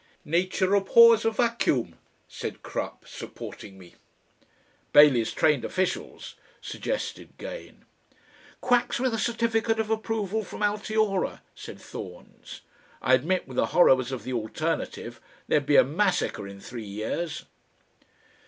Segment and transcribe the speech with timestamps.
[0.25, 1.95] "Nature abhors a Vacuum,"
[2.27, 3.93] said Crupp, supporting me.
[4.93, 7.85] "Bailey's trained officials," suggested Gane.
[8.61, 12.61] "Quacks with a certificate of approval from Altiora," said Thorns.
[12.99, 15.21] "I admit the horrors of the alternative.
[15.47, 17.45] There'd be a massacre in three years."